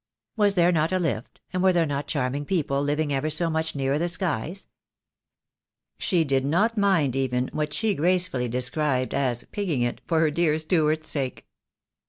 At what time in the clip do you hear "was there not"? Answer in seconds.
0.35-0.91